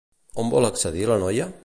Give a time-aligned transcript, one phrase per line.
[0.43, 1.51] On vol accedir la noia?